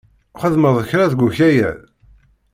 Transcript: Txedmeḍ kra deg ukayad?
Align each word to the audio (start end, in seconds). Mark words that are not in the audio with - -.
Txedmeḍ 0.33 0.77
kra 0.89 1.05
deg 1.11 1.21
ukayad? 1.27 1.79